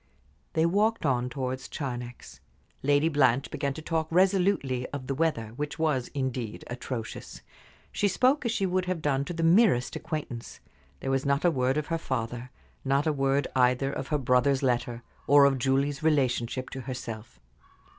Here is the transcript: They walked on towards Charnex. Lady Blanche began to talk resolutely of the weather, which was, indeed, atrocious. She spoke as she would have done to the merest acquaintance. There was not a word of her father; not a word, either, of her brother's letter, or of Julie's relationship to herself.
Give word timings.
They 0.53 0.65
walked 0.65 1.05
on 1.05 1.29
towards 1.29 1.69
Charnex. 1.69 2.39
Lady 2.81 3.07
Blanche 3.07 3.51
began 3.51 3.75
to 3.75 3.83
talk 3.83 4.07
resolutely 4.09 4.87
of 4.87 5.05
the 5.05 5.13
weather, 5.13 5.49
which 5.57 5.77
was, 5.77 6.07
indeed, 6.15 6.63
atrocious. 6.65 7.43
She 7.91 8.07
spoke 8.07 8.43
as 8.43 8.51
she 8.51 8.65
would 8.65 8.85
have 8.85 9.03
done 9.03 9.25
to 9.25 9.33
the 9.35 9.43
merest 9.43 9.95
acquaintance. 9.95 10.59
There 11.01 11.11
was 11.11 11.23
not 11.23 11.45
a 11.45 11.51
word 11.51 11.77
of 11.77 11.85
her 11.93 11.99
father; 11.99 12.49
not 12.83 13.05
a 13.05 13.13
word, 13.13 13.45
either, 13.55 13.91
of 13.93 14.07
her 14.07 14.17
brother's 14.17 14.63
letter, 14.63 15.03
or 15.27 15.45
of 15.45 15.59
Julie's 15.59 16.01
relationship 16.01 16.71
to 16.71 16.81
herself. 16.81 17.39